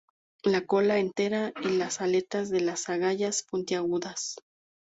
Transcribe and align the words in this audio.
La 0.43 0.65
cola 0.65 0.97
entera, 0.97 1.53
y 1.61 1.73
las 1.77 2.01
aletas 2.01 2.49
de 2.49 2.61
las 2.61 2.89
agallas 2.89 3.43
puntiagudas. 3.43 4.35